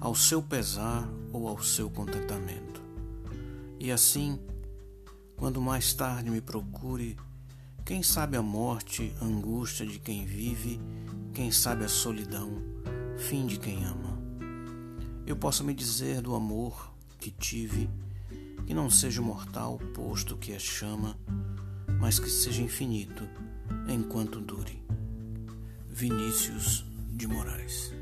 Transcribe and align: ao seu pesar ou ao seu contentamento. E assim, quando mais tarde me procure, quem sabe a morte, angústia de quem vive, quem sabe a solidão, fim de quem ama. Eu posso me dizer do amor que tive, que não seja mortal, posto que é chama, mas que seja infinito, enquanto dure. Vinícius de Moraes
ao 0.00 0.14
seu 0.14 0.40
pesar 0.40 1.08
ou 1.32 1.48
ao 1.48 1.62
seu 1.62 1.90
contentamento. 1.90 2.82
E 3.80 3.90
assim, 3.90 4.38
quando 5.36 5.60
mais 5.60 5.92
tarde 5.92 6.30
me 6.30 6.40
procure, 6.40 7.16
quem 7.84 8.02
sabe 8.02 8.36
a 8.36 8.42
morte, 8.42 9.14
angústia 9.20 9.86
de 9.86 9.98
quem 9.98 10.24
vive, 10.24 10.80
quem 11.34 11.50
sabe 11.50 11.84
a 11.84 11.88
solidão, 11.88 12.62
fim 13.16 13.46
de 13.46 13.58
quem 13.58 13.84
ama. 13.84 14.18
Eu 15.26 15.36
posso 15.36 15.64
me 15.64 15.74
dizer 15.74 16.20
do 16.20 16.34
amor 16.34 16.92
que 17.18 17.30
tive, 17.30 17.90
que 18.66 18.74
não 18.74 18.88
seja 18.90 19.20
mortal, 19.20 19.78
posto 19.94 20.36
que 20.36 20.52
é 20.52 20.58
chama, 20.58 21.16
mas 22.00 22.18
que 22.18 22.30
seja 22.30 22.62
infinito, 22.62 23.28
enquanto 23.88 24.40
dure. 24.40 24.82
Vinícius 25.88 26.84
de 27.10 27.26
Moraes 27.26 27.92